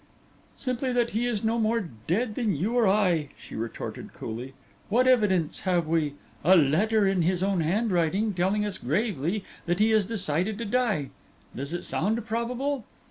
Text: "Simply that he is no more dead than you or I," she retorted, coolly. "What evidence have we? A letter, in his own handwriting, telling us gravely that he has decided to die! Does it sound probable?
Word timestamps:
"Simply 0.55 0.91
that 0.93 1.11
he 1.11 1.27
is 1.27 1.43
no 1.43 1.59
more 1.59 1.79
dead 2.07 2.33
than 2.33 2.55
you 2.55 2.75
or 2.75 2.87
I," 2.87 3.29
she 3.37 3.53
retorted, 3.53 4.15
coolly. 4.15 4.55
"What 4.89 5.05
evidence 5.05 5.59
have 5.59 5.85
we? 5.87 6.15
A 6.43 6.57
letter, 6.57 7.05
in 7.05 7.21
his 7.21 7.43
own 7.43 7.59
handwriting, 7.61 8.33
telling 8.33 8.65
us 8.65 8.79
gravely 8.79 9.43
that 9.67 9.77
he 9.77 9.91
has 9.91 10.07
decided 10.07 10.57
to 10.57 10.65
die! 10.65 11.11
Does 11.55 11.71
it 11.71 11.83
sound 11.83 12.25
probable? 12.25 12.83